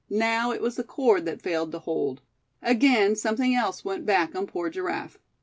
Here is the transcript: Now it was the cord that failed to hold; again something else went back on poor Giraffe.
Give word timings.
Now 0.09 0.49
it 0.49 0.63
was 0.63 0.77
the 0.77 0.83
cord 0.83 1.25
that 1.25 1.43
failed 1.43 1.71
to 1.73 1.77
hold; 1.77 2.21
again 2.63 3.15
something 3.15 3.53
else 3.53 3.85
went 3.85 4.03
back 4.03 4.35
on 4.35 4.47
poor 4.47 4.67
Giraffe. 4.67 5.19